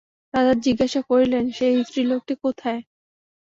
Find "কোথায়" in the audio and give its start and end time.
2.43-2.81